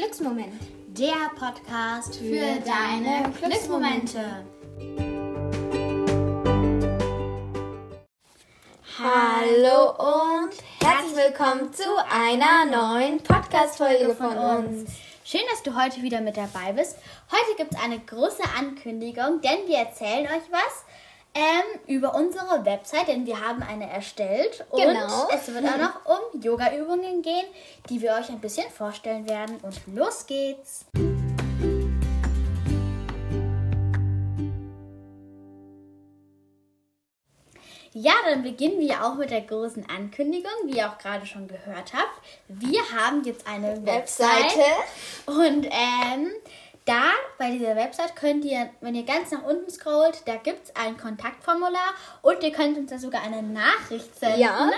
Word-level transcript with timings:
Glücksmoment. 0.00 0.54
Der 0.98 1.30
Podcast 1.38 2.16
für 2.16 2.58
deine 2.64 3.30
Glücksmomente. 3.38 4.46
Hallo 8.98 9.90
und 9.90 10.54
herzlich 10.80 11.16
willkommen 11.16 11.70
zu 11.74 11.84
einer 12.10 12.64
neuen 12.64 13.18
Podcast-Folge 13.22 14.14
von 14.14 14.38
uns. 14.38 14.90
Schön, 15.22 15.42
dass 15.50 15.62
du 15.62 15.78
heute 15.78 16.00
wieder 16.00 16.22
mit 16.22 16.38
dabei 16.38 16.72
bist. 16.72 16.96
Heute 17.30 17.56
gibt 17.58 17.74
es 17.74 17.80
eine 17.82 18.00
große 18.00 18.42
Ankündigung, 18.58 19.42
denn 19.42 19.68
wir 19.68 19.80
erzählen 19.80 20.24
euch 20.24 20.50
was 20.50 20.86
ähm, 21.34 21.80
über 21.86 22.14
unsere 22.14 22.64
Website, 22.64 23.08
denn 23.08 23.26
wir 23.26 23.40
haben 23.46 23.62
eine 23.62 23.88
erstellt. 23.88 24.64
Und 24.70 24.82
Genau. 24.82 25.28
es 25.32 25.46
wird 25.52 25.64
auch 25.64 25.78
noch 25.78 26.04
um 26.06 26.40
Yoga-Übungen 26.40 27.22
gehen, 27.22 27.46
die 27.88 28.00
wir 28.00 28.14
euch 28.14 28.28
ein 28.30 28.40
bisschen 28.40 28.68
vorstellen 28.70 29.28
werden. 29.28 29.58
Und 29.62 29.80
los 29.86 30.26
geht's! 30.26 30.86
Ja, 37.92 38.12
dann 38.24 38.42
beginnen 38.44 38.78
wir 38.78 39.04
auch 39.04 39.16
mit 39.16 39.30
der 39.30 39.40
großen 39.40 39.84
Ankündigung, 39.90 40.52
wie 40.66 40.76
ihr 40.78 40.88
auch 40.88 40.98
gerade 40.98 41.26
schon 41.26 41.48
gehört 41.48 41.92
habt. 41.92 42.12
Wir 42.46 42.80
haben 42.96 43.24
jetzt 43.24 43.46
eine 43.48 43.84
Webseite. 43.84 44.30
Webseite. 44.58 44.62
Und 45.26 45.66
ähm, 45.66 46.30
da, 46.90 47.12
bei 47.38 47.52
dieser 47.52 47.76
Website 47.76 48.16
könnt 48.16 48.44
ihr, 48.44 48.68
wenn 48.80 48.96
ihr 48.96 49.04
ganz 49.04 49.30
nach 49.30 49.44
unten 49.44 49.70
scrollt, 49.70 50.22
da 50.26 50.36
gibt 50.36 50.64
es 50.64 50.76
ein 50.76 50.96
Kontaktformular 50.96 51.94
und 52.22 52.42
ihr 52.42 52.50
könnt 52.50 52.76
uns 52.76 52.90
da 52.90 52.98
sogar 52.98 53.22
eine 53.22 53.42
Nachricht 53.42 54.18
senden. 54.18 54.40
Ja. 54.40 54.70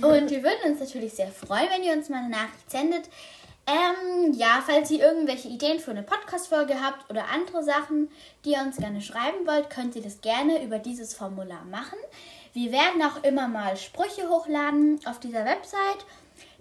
Und 0.00 0.30
wir 0.30 0.42
würden 0.42 0.70
uns 0.72 0.80
natürlich 0.80 1.12
sehr 1.12 1.28
freuen, 1.28 1.68
wenn 1.70 1.82
ihr 1.82 1.92
uns 1.92 2.08
mal 2.08 2.18
eine 2.18 2.30
Nachricht 2.30 2.70
sendet. 2.70 3.10
Ähm, 3.66 4.32
ja, 4.32 4.62
falls 4.64 4.90
ihr 4.90 5.04
irgendwelche 5.04 5.48
Ideen 5.48 5.78
für 5.78 5.90
eine 5.90 6.02
Podcast-Folge 6.02 6.82
habt 6.82 7.10
oder 7.10 7.26
andere 7.28 7.62
Sachen, 7.62 8.10
die 8.46 8.52
ihr 8.52 8.60
uns 8.60 8.78
gerne 8.78 9.02
schreiben 9.02 9.46
wollt, 9.46 9.68
könnt 9.68 9.94
ihr 9.94 10.02
das 10.02 10.22
gerne 10.22 10.64
über 10.64 10.78
dieses 10.78 11.12
Formular 11.12 11.66
machen. 11.66 11.98
Wir 12.54 12.72
werden 12.72 13.02
auch 13.02 13.22
immer 13.24 13.46
mal 13.46 13.76
Sprüche 13.76 14.30
hochladen 14.30 15.00
auf 15.04 15.20
dieser 15.20 15.44
Website. 15.44 16.06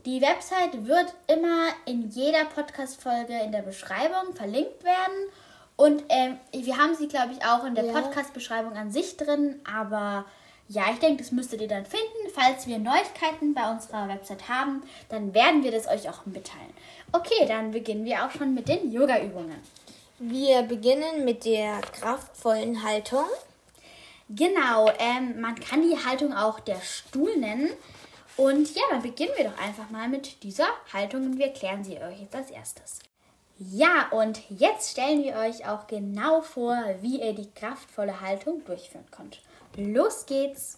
Die 0.08 0.22
Website 0.22 0.88
wird 0.88 1.14
immer 1.28 1.68
in 1.86 2.10
jeder 2.10 2.46
Podcast-Folge 2.46 3.42
in 3.44 3.52
der 3.52 3.62
Beschreibung 3.62 4.34
verlinkt 4.36 4.86
werden. 4.86 5.30
Und 5.76 6.02
ähm, 6.08 6.38
wir 6.54 6.78
haben 6.78 6.96
sie, 6.96 7.10
glaube 7.10 7.34
ich, 7.34 7.44
auch 7.44 7.66
in 7.66 7.76
der 7.76 7.84
Ja. 7.84 7.92
Podcast-Beschreibung 7.92 8.78
an 8.78 8.90
sich 8.90 9.18
drin. 9.18 9.60
Aber 9.70 10.24
ja, 10.70 10.84
ich 10.94 11.00
denke, 11.00 11.22
das 11.22 11.34
müsstet 11.34 11.60
ihr 11.60 11.68
dann 11.68 11.86
finden. 11.86 12.30
Falls 12.34 12.68
wir 12.68 12.80
Neuigkeiten 12.80 13.54
bei 13.54 13.70
unserer 13.70 14.08
Website 14.08 14.48
haben, 14.48 14.82
dann 15.10 15.34
werden 15.34 15.62
wir 15.62 15.72
das 15.72 15.90
euch 15.90 16.08
auch 16.10 16.26
mitteilen. 16.26 16.72
Okay, 17.12 17.46
dann 17.46 17.72
beginnen 17.72 18.06
wir 18.06 18.26
auch 18.26 18.32
schon 18.32 18.54
mit 18.54 18.70
den 18.70 18.90
Yoga-Übungen. 18.90 19.62
Wir 20.20 20.62
beginnen 20.62 21.26
mit 21.26 21.44
der 21.44 21.82
kraftvollen 21.82 22.82
Haltung. 22.82 23.26
Genau, 24.30 24.90
ähm, 25.00 25.42
man 25.42 25.56
kann 25.56 25.82
die 25.82 25.98
Haltung 25.98 26.34
auch 26.34 26.62
der 26.62 26.80
Stuhl 26.80 27.36
nennen. 27.36 27.72
Und 28.38 28.74
ja, 28.76 28.84
dann 28.92 29.02
beginnen 29.02 29.34
wir 29.36 29.50
doch 29.50 29.58
einfach 29.58 29.90
mal 29.90 30.08
mit 30.08 30.44
dieser 30.44 30.68
Haltung 30.94 31.26
und 31.26 31.38
wir 31.38 31.48
erklären 31.48 31.84
sie 31.84 31.98
euch 31.98 32.22
jetzt 32.22 32.36
als 32.36 32.52
erstes. 32.52 33.00
Ja, 33.58 34.10
und 34.12 34.40
jetzt 34.50 34.92
stellen 34.92 35.24
wir 35.24 35.36
euch 35.38 35.68
auch 35.68 35.88
genau 35.88 36.42
vor, 36.42 36.78
wie 37.02 37.20
ihr 37.20 37.34
die 37.34 37.50
kraftvolle 37.56 38.22
Haltung 38.22 38.64
durchführen 38.66 39.06
könnt. 39.10 39.42
Los 39.76 40.28
geht's! 40.28 40.78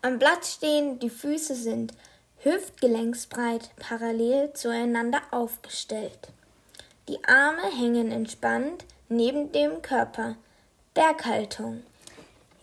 Am 0.00 0.18
Blatt 0.18 0.46
stehen, 0.46 0.98
die 0.98 1.10
Füße 1.10 1.54
sind 1.54 1.92
hüftgelenksbreit 2.38 3.70
parallel 3.76 4.52
zueinander 4.54 5.20
aufgestellt. 5.30 6.28
Die 7.08 7.22
Arme 7.24 7.70
hängen 7.76 8.10
entspannt 8.10 8.84
neben 9.08 9.52
dem 9.52 9.82
Körper. 9.82 10.36
Berghaltung. 10.94 11.82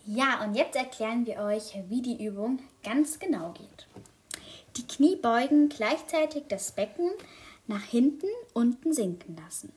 Ja, 0.06 0.42
und 0.42 0.54
jetzt 0.54 0.76
erklären 0.76 1.24
wir 1.26 1.38
euch, 1.38 1.74
wie 1.88 2.02
die 2.02 2.24
Übung 2.24 2.58
ganz 2.82 3.18
genau 3.18 3.52
geht. 3.52 3.86
Die 4.76 4.86
Knie 4.86 5.16
beugen 5.16 5.68
gleichzeitig 5.68 6.44
das 6.48 6.72
Becken 6.72 7.10
nach 7.66 7.82
hinten 7.82 8.26
unten 8.52 8.92
sinken 8.92 9.36
lassen. 9.36 9.72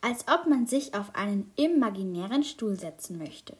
Als 0.00 0.26
ob 0.28 0.46
man 0.46 0.66
sich 0.66 0.94
auf 0.94 1.14
einen 1.14 1.50
imaginären 1.56 2.44
Stuhl 2.44 2.78
setzen 2.78 3.18
möchte. 3.18 3.56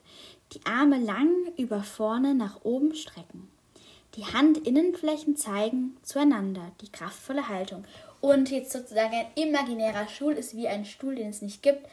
Die 0.53 0.65
Arme 0.65 0.99
lang 0.99 1.29
über 1.57 1.83
vorne 1.83 2.35
nach 2.35 2.63
oben 2.63 2.93
strecken. 2.95 3.49
Die 4.15 4.25
Handinnenflächen 4.25 5.35
zeigen 5.35 5.97
zueinander 6.03 6.71
die 6.81 6.91
kraftvolle 6.91 7.49
Haltung. 7.49 7.83
Und 8.21 8.49
jetzt 8.49 8.71
sozusagen 8.71 9.13
ein 9.13 9.27
imaginärer 9.35 10.07
Stuhl 10.07 10.33
ist 10.33 10.55
wie 10.55 10.69
ein 10.69 10.85
Stuhl, 10.85 11.15
den 11.15 11.29
es 11.29 11.41
nicht 11.41 11.63
gibt. 11.63 11.85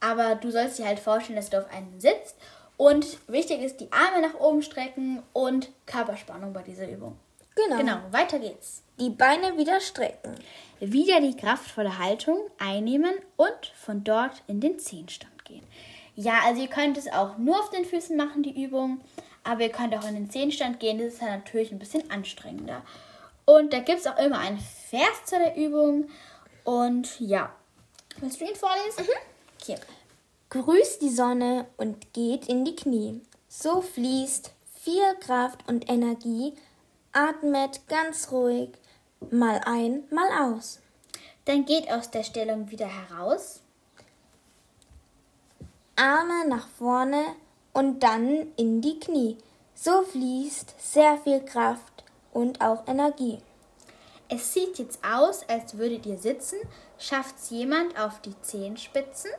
Aber 0.00 0.36
du 0.36 0.50
sollst 0.50 0.78
dir 0.78 0.86
halt 0.86 1.00
vorstellen, 1.00 1.36
dass 1.36 1.50
du 1.50 1.58
auf 1.58 1.70
einen 1.70 2.00
sitzt. 2.00 2.36
Und 2.78 3.18
wichtig 3.28 3.60
ist, 3.62 3.80
die 3.80 3.92
Arme 3.92 4.26
nach 4.26 4.40
oben 4.40 4.62
strecken 4.62 5.22
und 5.32 5.70
Körperspannung 5.86 6.52
bei 6.52 6.62
dieser 6.62 6.88
Übung. 6.88 7.16
Genau. 7.56 7.78
Genau, 7.78 7.98
weiter 8.10 8.38
geht's. 8.38 8.82
Die 9.00 9.10
Beine 9.10 9.58
wieder 9.58 9.80
strecken. 9.80 10.34
Wieder 10.78 11.20
die 11.20 11.36
kraftvolle 11.36 11.98
Haltung 11.98 12.38
einnehmen 12.58 13.14
und 13.36 13.72
von 13.74 14.04
dort 14.04 14.42
in 14.46 14.60
den 14.60 14.78
Zehenstand 14.78 15.44
gehen. 15.44 15.64
Ja, 16.14 16.40
also 16.44 16.62
ihr 16.62 16.68
könnt 16.68 16.96
es 16.96 17.08
auch 17.08 17.38
nur 17.38 17.58
auf 17.58 17.70
den 17.70 17.84
Füßen 17.84 18.16
machen, 18.16 18.42
die 18.42 18.62
Übung, 18.62 19.00
aber 19.42 19.62
ihr 19.62 19.70
könnt 19.70 19.94
auch 19.96 20.06
in 20.06 20.14
den 20.14 20.30
Zehenstand 20.30 20.80
gehen. 20.80 20.98
Das 20.98 21.14
ist 21.14 21.22
dann 21.22 21.30
natürlich 21.30 21.72
ein 21.72 21.78
bisschen 21.78 22.10
anstrengender. 22.10 22.82
Und 23.46 23.72
da 23.72 23.78
gibt 23.78 24.00
es 24.00 24.06
auch 24.06 24.18
immer 24.18 24.38
einen 24.38 24.58
Vers 24.58 25.24
zu 25.24 25.38
der 25.38 25.56
Übung. 25.56 26.08
Und 26.64 27.20
ja, 27.20 27.54
willst 28.18 28.40
du 28.40 28.44
ihn 28.44 28.56
vorlesen? 28.56 29.04
Okay. 29.60 29.78
Grüßt 30.50 31.02
die 31.02 31.10
Sonne 31.10 31.66
und 31.76 32.12
geht 32.12 32.48
in 32.48 32.64
die 32.64 32.76
Knie. 32.76 33.20
So 33.48 33.80
fließt 33.80 34.52
viel 34.82 35.14
Kraft 35.20 35.68
und 35.68 35.90
Energie. 35.90 36.54
Atmet 37.16 37.88
ganz 37.88 38.30
ruhig, 38.30 38.72
mal 39.30 39.62
ein, 39.64 40.04
mal 40.10 40.52
aus. 40.52 40.82
Dann 41.46 41.64
geht 41.64 41.90
aus 41.90 42.10
der 42.10 42.24
Stellung 42.24 42.70
wieder 42.70 42.88
heraus. 42.88 43.62
Arme 45.96 46.46
nach 46.46 46.68
vorne 46.68 47.24
und 47.72 48.00
dann 48.00 48.52
in 48.56 48.82
die 48.82 49.00
Knie. 49.00 49.38
So 49.74 50.02
fließt 50.02 50.74
sehr 50.78 51.16
viel 51.16 51.40
Kraft 51.40 52.04
und 52.34 52.60
auch 52.60 52.86
Energie. 52.86 53.38
Es 54.28 54.52
sieht 54.52 54.78
jetzt 54.78 54.98
aus, 55.02 55.48
als 55.48 55.78
würdet 55.78 56.04
ihr 56.04 56.18
sitzen. 56.18 56.58
Schafft's 56.98 57.48
jemand 57.48 57.98
auf 57.98 58.20
die 58.20 58.38
Zehenspitzen? 58.42 59.30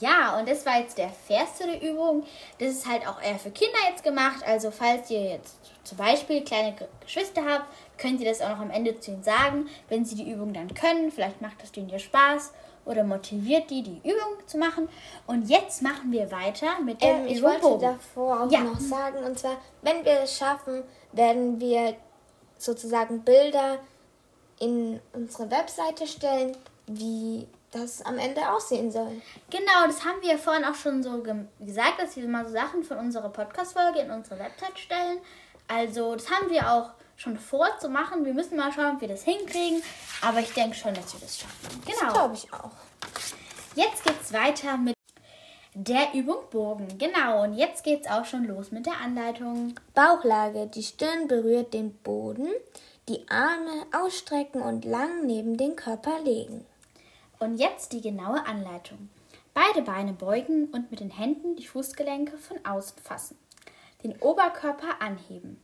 Ja, 0.00 0.38
und 0.38 0.48
das 0.48 0.66
war 0.66 0.80
jetzt 0.80 0.98
der 0.98 1.08
Vers 1.08 1.56
zu 1.58 1.64
der 1.66 1.80
Übung. 1.80 2.24
Das 2.58 2.68
ist 2.70 2.86
halt 2.86 3.06
auch 3.06 3.20
eher 3.22 3.38
für 3.38 3.50
Kinder 3.50 3.78
jetzt 3.90 4.02
gemacht. 4.02 4.44
Also 4.46 4.70
falls 4.70 5.10
ihr 5.10 5.22
jetzt 5.30 5.56
zum 5.84 5.96
Beispiel 5.98 6.44
kleine 6.44 6.72
Ge- 6.74 6.88
Geschwister 7.00 7.42
habt, 7.44 7.66
könnt 7.96 8.20
ihr 8.20 8.28
das 8.28 8.40
auch 8.40 8.50
noch 8.50 8.60
am 8.60 8.70
Ende 8.70 8.98
zu 9.00 9.12
ihnen 9.12 9.22
sagen, 9.22 9.68
wenn 9.88 10.04
sie 10.04 10.16
die 10.16 10.30
Übung 10.30 10.52
dann 10.52 10.74
können. 10.74 11.10
Vielleicht 11.12 11.40
macht 11.40 11.62
das 11.62 11.72
denen 11.72 11.88
ja 11.88 11.98
Spaß 11.98 12.52
oder 12.84 13.04
motiviert 13.04 13.70
die, 13.70 13.82
die 13.82 13.98
Übung 13.98 14.46
zu 14.46 14.58
machen. 14.58 14.88
Und 15.26 15.48
jetzt 15.48 15.80
machen 15.82 16.10
wir 16.10 16.30
weiter 16.32 16.80
mit 16.84 17.00
der 17.02 17.10
Ähm, 17.20 17.26
ich 17.26 17.38
Übung 17.38 17.50
wollte 17.50 17.62
Bogen. 17.62 17.80
davor 17.82 18.42
auch 18.42 18.50
Ja. 18.50 18.60
noch 18.60 18.80
sagen, 18.80 19.22
und 19.24 19.38
zwar, 19.38 19.56
wenn 19.82 20.04
wir 20.04 20.20
es 20.22 20.36
schaffen, 20.36 20.82
werden 21.12 21.60
wir 21.60 21.94
sozusagen 22.58 23.22
Bilder 23.22 23.78
in 24.58 25.00
unsere 25.12 25.50
Webseite 25.50 26.06
stellen, 26.06 26.56
wie 26.86 27.46
das 27.70 28.02
am 28.02 28.18
Ende 28.18 28.48
aussehen 28.50 28.90
soll. 28.90 29.20
Genau, 29.50 29.86
das 29.86 30.04
haben 30.04 30.20
wir 30.22 30.38
vorhin 30.38 30.64
auch 30.64 30.74
schon 30.74 31.02
so 31.02 31.22
gem- 31.22 31.48
gesagt, 31.60 32.00
dass 32.00 32.16
wir 32.16 32.26
mal 32.28 32.44
so 32.46 32.52
Sachen 32.52 32.82
von 32.82 32.98
unserer 32.98 33.28
Podcast-Folge 33.28 34.00
in 34.00 34.10
unsere 34.10 34.38
Website 34.38 34.78
stellen. 34.78 35.18
Also, 35.68 36.14
das 36.14 36.30
haben 36.30 36.48
wir 36.50 36.70
auch 36.72 36.90
schon 37.16 37.36
vor 37.38 37.68
zu 37.78 37.88
machen. 37.90 38.24
Wir 38.24 38.32
müssen 38.32 38.56
mal 38.56 38.72
schauen, 38.72 38.94
ob 38.94 39.00
wir 39.00 39.08
das 39.08 39.22
hinkriegen. 39.24 39.82
Aber 40.22 40.40
ich 40.40 40.52
denke 40.54 40.76
schon, 40.76 40.94
dass 40.94 41.12
wir 41.12 41.20
das 41.20 41.38
schaffen. 41.38 41.82
Das 41.86 41.98
Genau. 41.98 42.12
glaube 42.12 42.34
ich 42.34 42.52
auch. 42.52 42.70
Jetzt 43.74 44.02
geht's 44.04 44.32
weiter 44.32 44.76
mit 44.78 44.94
der 45.74 46.14
Übung 46.14 46.38
Bogen. 46.50 46.88
Genau, 46.98 47.42
und 47.42 47.54
jetzt 47.54 47.84
geht's 47.84 48.08
auch 48.08 48.24
schon 48.24 48.44
los 48.46 48.70
mit 48.72 48.86
der 48.86 48.98
Anleitung. 49.04 49.74
Bauchlage, 49.94 50.66
die 50.68 50.82
Stirn 50.82 51.28
berührt 51.28 51.74
den 51.74 51.92
Boden, 51.98 52.48
die 53.08 53.26
Arme 53.28 53.84
ausstrecken 53.92 54.62
und 54.62 54.84
lang 54.84 55.26
neben 55.26 55.56
den 55.56 55.76
Körper 55.76 56.18
legen. 56.24 56.66
Und 57.38 57.56
jetzt 57.56 57.92
die 57.92 58.00
genaue 58.00 58.44
Anleitung. 58.46 59.08
Beide 59.54 59.82
Beine 59.82 60.12
beugen 60.12 60.66
und 60.66 60.90
mit 60.90 61.00
den 61.00 61.10
Händen 61.10 61.56
die 61.56 61.66
Fußgelenke 61.66 62.38
von 62.38 62.64
außen 62.64 62.98
fassen. 63.02 63.38
Den 64.02 64.16
Oberkörper 64.20 65.00
anheben 65.00 65.60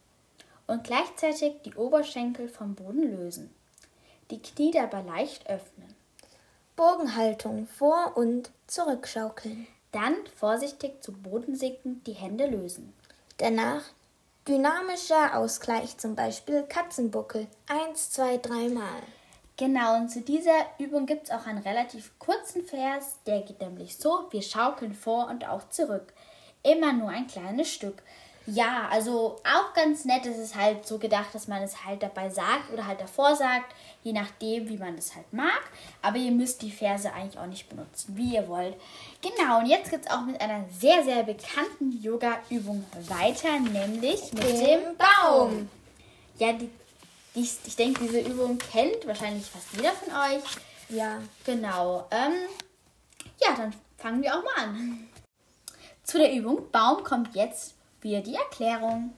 und 0.67 0.85
gleichzeitig 0.85 1.55
die 1.65 1.75
Oberschenkel 1.75 2.49
vom 2.49 2.75
Boden 2.75 3.17
lösen. 3.17 3.55
Die 4.31 4.41
Knie 4.41 4.71
dabei 4.71 5.03
leicht 5.03 5.49
öffnen. 5.49 5.95
Bogenhaltung 6.77 7.67
vor 7.67 8.17
und 8.17 8.51
zurückschaukeln. 8.67 9.67
Dann 9.93 10.17
vorsichtig 10.37 11.03
zu 11.03 11.13
Boden 11.13 11.55
sinkend 11.55 12.07
die 12.07 12.15
Hände 12.15 12.47
lösen. 12.47 12.93
Danach 13.37 13.83
dynamischer 14.49 15.37
Ausgleich, 15.37 15.99
zum 15.99 16.17
Beispiel 16.17 16.65
Katzenbuckel. 16.65 17.47
Eins, 17.69 18.11
zwei, 18.11 18.39
dreimal. 18.39 19.03
Genau, 19.57 19.97
und 19.97 20.09
zu 20.09 20.21
dieser 20.21 20.67
Übung 20.79 21.07
gibt 21.07 21.25
es 21.25 21.31
auch 21.31 21.47
einen 21.47 21.63
relativ 21.63 22.19
kurzen 22.19 22.65
Vers, 22.65 23.19
der 23.25 23.43
geht 23.43 23.61
nämlich 23.61 23.97
so, 23.97 24.27
wir 24.31 24.43
schaukeln 24.43 24.95
vor 24.95 25.29
und 25.29 25.49
auch 25.49 25.69
zurück. 25.69 26.13
Immer 26.65 26.93
nur 26.93 27.11
ein 27.11 27.29
kleines 27.29 27.73
Stück. 27.73 28.03
Ja, 28.47 28.89
also 28.91 29.37
auch 29.45 29.73
ganz 29.75 30.05
nett 30.05 30.27
ist 30.27 30.39
es 30.39 30.55
halt 30.55 30.87
so 30.87 30.99
gedacht, 30.99 31.35
dass 31.35 31.49
man 31.49 31.63
es 31.63 31.85
halt 31.85 32.03
dabei 32.03 32.29
sagt 32.29 32.71
oder 32.73 32.87
halt 32.87 33.01
davor 33.01 33.35
sagt, 33.37 33.75
je 34.03 34.13
nachdem, 34.13 34.69
wie 34.69 34.77
man 34.77 34.99
es 34.99 35.15
halt 35.15 35.33
mag. 35.33 35.63
Aber 36.03 36.19
ihr 36.19 36.31
müsst 36.31 36.61
die 36.61 36.71
Verse 36.71 37.11
eigentlich 37.11 37.39
auch 37.39 37.47
nicht 37.47 37.71
benutzen, 37.71 38.17
wie 38.17 38.35
ihr 38.35 38.47
wollt. 38.49 38.77
Genau, 39.23 39.61
und 39.61 39.67
jetzt 39.67 39.91
geht 39.91 40.03
es 40.05 40.11
auch 40.11 40.27
mit 40.27 40.39
einer 40.43 40.65
sehr, 40.79 41.03
sehr 41.05 41.23
bekannten 41.23 41.93
Yoga-Übung 42.03 42.85
weiter, 43.09 43.59
nämlich 43.61 44.33
mit 44.35 44.45
dem, 44.45 44.59
dem 44.59 44.97
Baum. 44.99 45.71
Ja, 46.39 46.53
die, 46.53 46.69
die, 47.35 47.43
ich 47.43 47.77
denke, 47.77 48.05
diese 48.05 48.21
Übung 48.21 48.59
kennt 48.59 49.07
wahrscheinlich 49.07 49.47
fast 49.47 49.67
jeder 49.75 49.93
von 49.93 50.13
euch. 50.13 50.45
Ja. 50.89 51.21
Genau. 51.45 52.07
Ähm, 52.11 52.33
ja, 53.41 53.57
dann 53.57 53.75
fangen 53.99 54.23
wir 54.23 54.37
auch 54.37 54.45
mal 54.45 54.65
an. 54.65 55.09
Zu 56.05 56.19
der 56.19 56.33
Übung 56.33 56.71
Baum 56.71 57.03
kommt 57.03 57.35
jetzt 57.35 57.75
wieder 58.01 58.21
die 58.21 58.35
Erklärung. 58.35 59.15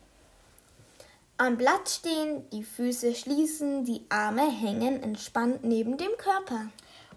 Am 1.39 1.59
Blatt 1.59 1.89
stehen, 1.89 2.49
die 2.51 2.65
Füße 2.65 3.15
schließen, 3.15 3.85
die 3.85 4.07
Arme 4.09 4.51
hängen 4.51 5.03
entspannt 5.03 5.65
neben 5.65 5.99
dem 5.99 6.17
Körper. 6.17 6.69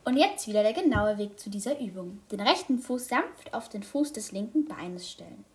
Und 0.03 0.17
jetzt 0.17 0.47
wieder 0.47 0.63
der 0.63 0.73
genaue 0.73 1.17
Weg 1.17 1.39
zu 1.39 1.49
dieser 1.49 1.79
Übung. 1.79 2.19
Den 2.31 2.41
rechten 2.41 2.79
Fuß 2.79 3.07
sanft 3.07 3.53
auf 3.53 3.69
den 3.69 3.83
Fuß 3.83 4.11
des 4.11 4.31
linken 4.31 4.65
Beines 4.65 5.09
stellen, 5.09 5.45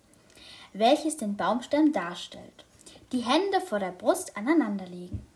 welches 0.72 1.16
den 1.16 1.36
Baumstamm 1.36 1.92
darstellt. 1.92 2.64
Die 3.12 3.20
Hände 3.20 3.60
vor 3.60 3.80
der 3.80 3.92
Brust 3.92 4.36
aneinanderlegen. 4.36 5.33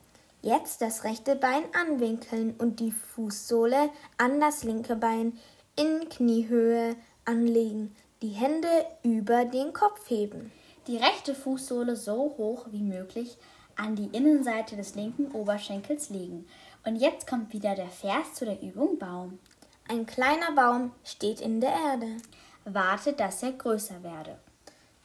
Jetzt 0.49 0.81
das 0.81 1.05
rechte 1.05 1.37
Bein 1.37 1.65
anwinkeln 1.75 2.55
und 2.57 2.81
die 2.81 2.93
Fußsohle 2.93 3.91
an 4.17 4.41
das 4.41 4.65
linke 4.65 4.97
Bein 4.97 5.39
in 5.77 6.09
Kniehöhe 6.09 6.97
anlegen. 7.27 7.95
Die 8.23 8.31
Hände 8.31 8.69
über 9.03 9.45
den 9.45 9.75
Kopf 9.75 10.09
heben 10.09 10.51
die 10.89 10.97
rechte 10.97 11.35
Fußsohle 11.35 11.97
so 11.97 12.35
hoch 12.39 12.67
wie 12.71 12.83
möglich 12.83 13.37
an 13.77 13.95
die 13.95 14.09
Innenseite 14.17 14.75
des 14.75 14.95
linken 14.95 15.31
Oberschenkels 15.33 16.09
legen. 16.09 16.47
Und 16.85 16.97
jetzt 16.97 17.27
kommt 17.27 17.53
wieder 17.53 17.75
der 17.75 17.91
Vers 17.91 18.35
zu 18.35 18.47
der 18.47 18.63
Übung 18.63 18.99
Baum. 18.99 19.39
Ein 19.87 20.07
kleiner 20.07 20.53
Baum 20.53 20.93
steht 21.05 21.43
in 21.43 21.61
der 21.61 21.73
Erde. 21.73 22.17
Wartet, 22.65 23.21
dass 23.21 23.43
er 23.43 23.53
größer 23.53 24.03
werde. 24.03 24.39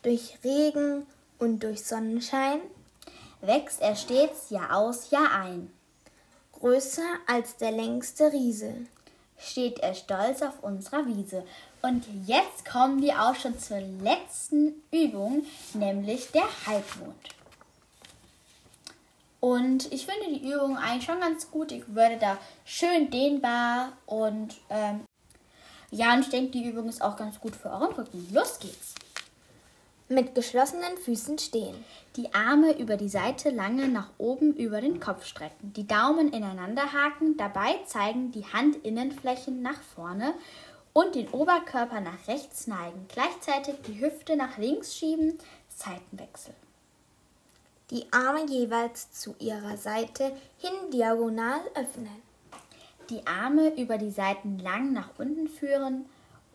Durch 0.04 0.40
Regen 0.44 1.06
und 1.38 1.62
durch 1.63 1.84
Sonnenschein 1.84 2.62
wächst 3.45 3.81
er 3.81 3.95
stets 3.95 4.50
Jahr 4.50 4.75
aus, 4.75 5.12
Jahr 5.12 5.31
ein. 5.31 5.72
Größer 6.54 7.04
als 7.28 7.57
der 7.57 7.72
längste 7.72 8.31
Riese 8.31 8.74
steht 9.38 9.80
er 9.80 9.94
stolz 9.94 10.42
auf 10.42 10.63
unserer 10.63 11.06
Wiese. 11.06 11.44
Und 11.81 12.06
jetzt 12.25 12.66
kommen 12.66 13.01
wir 13.01 13.22
auch 13.22 13.36
schon 13.36 13.60
zur 13.60 13.81
letzten 13.81 14.81
Übung, 14.92 15.45
nämlich 15.74 16.31
der 16.31 16.48
Halbmond. 16.66 17.30
Und 19.42 19.92
ich 19.92 20.06
finde 20.06 20.40
die 20.40 20.50
Übung 20.50 20.78
eigentlich 20.78 21.04
schon 21.04 21.19
ganz 21.19 21.51
gut. 21.51 21.74
Ich 21.74 21.84
würde 21.94 22.18
da 22.18 22.38
schön 22.63 23.12
dehnbar 23.12 23.92
und 24.06 24.56
ähm, 24.69 25.01
ja, 25.92 26.13
und 26.13 26.22
ich 26.22 26.30
denke, 26.30 26.51
die 26.51 26.66
Übung 26.66 26.88
ist 26.88 27.01
auch 27.01 27.18
ganz 27.18 27.40
gut 27.42 27.56
für 27.56 27.69
euren 27.69 27.94
Rücken. 27.94 28.25
Los 28.31 28.57
geht's! 28.60 28.93
Mit 30.10 30.36
geschlossenen 30.36 30.98
Füßen 30.98 31.40
stehen. 31.40 31.84
Die 32.18 32.34
Arme 32.34 32.78
über 32.78 32.98
die 32.98 33.08
Seite 33.08 33.50
lange 33.50 33.88
nach 33.88 34.10
oben 34.18 34.54
über 34.54 34.82
den 34.82 35.00
Kopf 35.00 35.26
strecken. 35.26 35.72
Die 35.74 35.88
Daumen 35.88 36.34
ineinander 36.34 36.92
haken. 36.92 37.38
Dabei 37.38 37.80
zeigen 37.86 38.32
die 38.32 38.46
Handinnenflächen 38.46 39.62
nach 39.62 39.82
vorne 39.82 40.34
und 40.92 41.16
den 41.16 41.30
Oberkörper 41.30 42.02
nach 42.02 42.28
rechts 42.28 42.68
neigen. 42.68 43.06
Gleichzeitig 43.08 43.76
die 43.88 44.02
Hüfte 44.02 44.36
nach 44.36 44.58
links 44.58 44.94
schieben, 44.96 45.38
Seitenwechsel. 45.70 46.54
Die 47.90 48.06
Arme 48.12 48.46
jeweils 48.46 49.12
zu 49.12 49.36
ihrer 49.40 49.78
Seite 49.78 50.36
hin 50.58 50.92
diagonal 50.92 51.62
öffnen. 51.76 52.22
Die 53.10 53.26
Arme 53.26 53.74
über 53.80 53.98
die 53.98 54.12
Seiten 54.12 54.60
lang 54.60 54.92
nach 54.92 55.12
unten 55.18 55.48
führen 55.48 56.06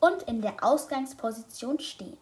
und 0.00 0.22
in 0.24 0.42
der 0.42 0.62
Ausgangsposition 0.62 1.80
stehen. 1.80 2.16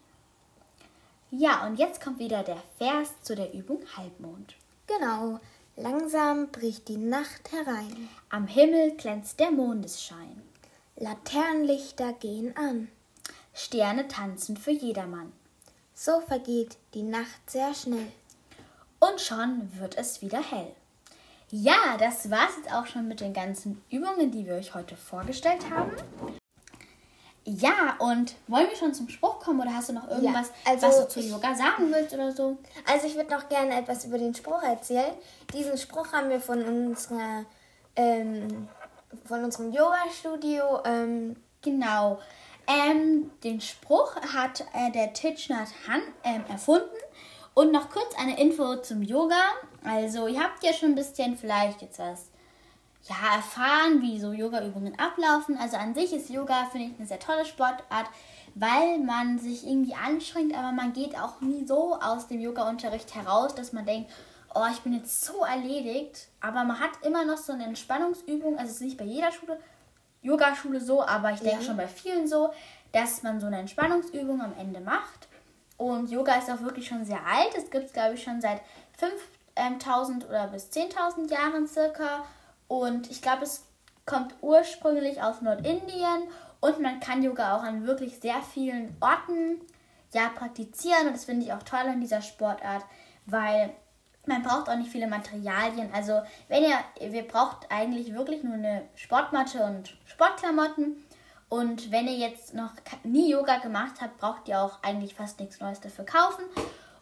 Ja, 1.39 1.67
und 1.67 1.77
jetzt 1.77 2.01
kommt 2.01 2.19
wieder 2.19 2.43
der 2.43 2.63
Vers 2.79 3.11
zu 3.21 3.35
der 3.35 3.53
Übung 3.53 3.81
Halbmond. 3.95 4.55
Genau, 4.87 5.39
langsam 5.77 6.49
bricht 6.49 6.89
die 6.89 6.97
Nacht 6.97 7.53
herein. 7.53 8.09
Am 8.31 8.47
Himmel 8.47 8.93
glänzt 8.93 9.39
der 9.39 9.51
Mondesschein. 9.51 10.41
Laternenlichter 10.97 12.15
gehen 12.15 12.57
an. 12.57 12.89
Sterne 13.53 14.09
tanzen 14.09 14.57
für 14.57 14.71
jedermann. 14.71 15.31
So 15.95 16.23
vergeht 16.23 16.79
die 16.95 17.03
Nacht 17.03 17.51
sehr 17.51 17.75
schnell. 17.75 18.11
Und 18.99 19.21
schon 19.21 19.69
wird 19.79 19.99
es 19.99 20.23
wieder 20.23 20.41
hell. 20.41 20.73
Ja, 21.51 21.99
das 21.99 22.31
war's 22.31 22.57
jetzt 22.57 22.73
auch 22.73 22.87
schon 22.87 23.09
mit 23.09 23.21
den 23.21 23.35
ganzen 23.35 23.83
Übungen, 23.91 24.31
die 24.31 24.47
wir 24.47 24.55
euch 24.55 24.75
heute 24.75 24.97
vorgestellt 24.97 25.69
haben. 25.69 25.93
Ja, 27.49 27.95
und 28.01 28.35
wollen 28.49 28.69
wir 28.69 28.77
schon 28.77 28.93
zum 28.93 29.09
Spruch 29.09 29.39
kommen 29.39 29.61
oder 29.61 29.73
hast 29.73 29.89
du 29.89 29.93
noch 29.93 30.09
irgendwas, 30.09 30.51
ja, 30.65 30.73
also 30.73 30.89
was 30.89 31.01
du 31.01 31.09
zu 31.09 31.21
Yoga 31.21 31.55
sagen 31.55 31.93
willst 31.93 32.13
oder 32.13 32.33
so? 32.33 32.59
Also 32.91 33.07
ich 33.07 33.15
würde 33.15 33.31
noch 33.31 33.49
gerne 33.49 33.79
etwas 33.79 34.05
über 34.05 34.19
den 34.19 34.35
Spruch 34.35 34.63
erzählen. 34.65 35.15
Diesen 35.55 35.79
Spruch 35.79 36.13
haben 36.13 36.29
wir 36.29 36.41
von 36.41 36.61
unserer 36.65 37.45
ähm, 37.95 38.69
von 39.25 39.45
unserem 39.45 39.73
Yoga-Studio. 39.73 40.81
Ähm, 40.85 41.37
genau. 41.63 42.19
Ähm, 42.67 43.31
den 43.45 43.61
Spruch 43.61 44.17
hat 44.17 44.63
äh, 44.75 44.91
der 44.93 45.13
Thich 45.13 45.49
Nhat 45.49 45.69
Han 45.89 46.03
ähm, 46.25 46.45
erfunden. 46.49 46.89
Und 47.55 47.73
noch 47.73 47.91
kurz 47.91 48.13
eine 48.19 48.39
Info 48.41 48.77
zum 48.77 49.03
Yoga. 49.03 49.41
Also, 49.85 50.27
ihr 50.27 50.43
habt 50.43 50.63
ja 50.65 50.73
schon 50.73 50.91
ein 50.91 50.95
bisschen 50.95 51.39
vielleicht 51.39 51.81
jetzt 51.81 51.99
was 51.99 52.27
ja, 53.09 53.37
erfahren, 53.37 54.03
wie 54.03 54.21
so 54.21 54.33
Yoga-Übungen 54.33 54.99
ablaufen. 54.99 55.57
Also, 55.59 55.77
an 55.77 55.95
sich 55.95 56.13
ist 56.13 56.31
Yoga, 56.31 56.67
finde 56.71 56.89
ich, 56.89 56.99
eine 56.99 57.07
sehr 57.07 57.21
tolle 57.21 57.45
Sportart, 57.45 58.07
weil 58.55 58.99
man 58.99 59.39
sich 59.39 59.67
irgendwie 59.67 59.95
anstrengt, 59.95 60.57
aber 60.57 60.73
man 60.73 60.93
geht 60.93 61.17
auch 61.19 61.41
nie 61.41 61.67
so 61.67 61.99
aus 62.01 62.27
dem 62.27 62.41
Yoga-Unterricht 62.41 63.15
heraus, 63.15 63.55
dass 63.55 63.73
man 63.73 63.87
denkt, 63.87 64.11
oh, 64.55 64.65
ich 64.73 64.81
bin 64.81 64.95
jetzt 64.95 65.25
so 65.25 65.45
erledigt, 65.45 66.29
aber 66.41 66.65
man 66.65 66.81
hat 66.81 66.91
immer 67.03 67.25
noch 67.25 67.37
so 67.37 67.53
eine 67.53 67.65
Entspannungsübung, 67.65 68.59
also 68.59 68.71
es 68.71 68.77
ist 68.77 68.83
nicht 68.83 68.99
bei 68.99 69.05
jeder 69.05 69.31
Schule, 69.31 69.59
Yogaschule 70.23 70.81
so, 70.81 71.07
aber 71.07 71.33
ich 71.33 71.41
denke 71.41 71.61
ja. 71.61 71.63
schon 71.63 71.77
bei 71.77 71.87
vielen 71.87 72.27
so, 72.27 72.51
dass 72.93 73.23
man 73.23 73.39
so 73.39 73.47
eine 73.47 73.59
Entspannungsübung 73.59 74.41
am 74.41 74.55
Ende 74.59 74.81
macht. 74.81 75.29
Und 75.77 76.11
Yoga 76.11 76.37
ist 76.37 76.51
auch 76.51 76.63
wirklich 76.63 76.89
schon 76.89 77.05
sehr 77.05 77.21
alt. 77.27 77.55
Es 77.57 77.71
gibt 77.71 77.87
es, 77.87 77.93
glaube 77.93 78.15
ich, 78.15 78.23
schon 78.23 78.41
seit 78.41 78.63
5000 79.55 80.27
oder 80.27 80.47
bis 80.49 80.71
10.000 80.71 81.31
Jahren 81.31 81.69
circa. 81.69 82.25
Und 82.69 83.11
ich 83.11 83.23
glaube, 83.23 83.45
es 83.45 83.65
kommt 84.05 84.35
ursprünglich 84.41 85.23
aus 85.23 85.43
Nordindien 85.43 86.29
und 86.61 86.81
man 86.81 87.01
kann 87.01 87.23
Yoga 87.23 87.57
auch 87.57 87.63
an 87.63 87.87
wirklich 87.87 88.19
sehr 88.21 88.41
vielen 88.43 88.97
Orten 89.01 89.61
ja, 90.13 90.29
praktizieren. 90.29 91.09
Und 91.09 91.13
das 91.15 91.25
finde 91.25 91.45
ich 91.45 91.53
auch 91.53 91.63
toll 91.63 91.81
an 91.81 92.01
dieser 92.01 92.23
Sportart, 92.23 92.85
weil 93.27 93.75
man 94.27 94.43
braucht 94.43 94.69
auch 94.69 94.77
nicht 94.77 94.91
viele 94.91 95.07
Materialien. 95.07 95.91
Also, 95.93 96.23
wenn 96.49 96.65
ihr, 96.65 96.79
ihr 97.01 97.23
braucht 97.23 97.71
eigentlich 97.71 98.15
wirklich 98.15 98.43
nur 98.43 98.55
eine 98.55 98.83
Sportmatte 98.95 99.63
und 99.65 99.97
Sportklamotten. 100.07 101.05
Und 101.49 101.93
wenn 101.93 102.09
ihr 102.09 102.17
jetzt 102.17 102.55
noch 102.55 102.73
nie 103.05 103.31
Yoga 103.31 103.59
gemacht 103.59 104.01
habt, 104.01 104.19
braucht 104.19 104.49
ihr 104.49 104.61
auch 104.61 104.83
eigentlich 104.83 105.15
fast 105.15 105.39
nichts 105.39 105.61
Neues 105.61 105.81
dafür 105.81 106.05
kaufen. 106.05 106.45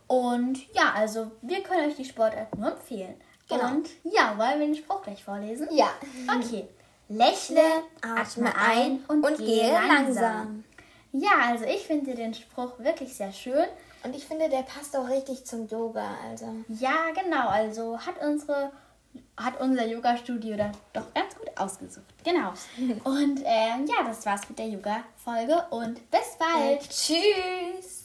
Und 0.06 0.70
ja, 0.74 0.92
also 0.94 1.32
wir 1.40 1.62
können 1.62 1.88
euch 1.88 1.96
die 1.96 2.04
Sportart 2.04 2.54
nur 2.58 2.72
empfehlen. 2.72 3.14
Genau. 3.48 3.68
Und 3.68 3.88
ja, 4.04 4.36
wollen 4.38 4.60
wir 4.60 4.66
den 4.66 4.74
Spruch 4.74 5.02
gleich 5.02 5.22
vorlesen? 5.22 5.68
Ja. 5.70 5.90
Okay. 6.28 6.68
Lächle, 7.08 7.82
atme 8.00 8.52
ein 8.56 9.04
und, 9.08 9.24
und 9.24 9.38
gehe 9.38 9.70
langsam. 9.70 9.96
langsam. 9.96 10.64
Ja, 11.12 11.30
also 11.48 11.64
ich 11.64 11.86
finde 11.86 12.14
den 12.14 12.34
Spruch 12.34 12.78
wirklich 12.78 13.14
sehr 13.14 13.32
schön. 13.32 13.66
Und 14.02 14.16
ich 14.16 14.26
finde, 14.26 14.48
der 14.48 14.62
passt 14.62 14.96
auch 14.96 15.08
richtig 15.08 15.44
zum 15.44 15.68
Yoga. 15.68 16.16
Also. 16.28 16.46
Ja, 16.68 17.10
genau. 17.14 17.48
Also 17.48 17.98
hat 17.98 18.20
unsere 18.20 18.72
hat 19.36 19.60
unser 19.60 19.86
Yoga-Studio 19.86 20.56
da 20.56 20.72
doch 20.92 21.12
ganz 21.14 21.36
gut 21.36 21.50
ausgesucht. 21.56 22.06
Genau. 22.24 22.52
Und 23.04 23.40
ähm, 23.44 23.86
ja, 23.86 24.04
das 24.04 24.24
war's 24.26 24.48
mit 24.48 24.58
der 24.58 24.68
Yoga-Folge 24.68 25.66
und 25.70 26.10
bis 26.10 26.36
bald. 26.38 26.88
Tschüss. 26.88 28.04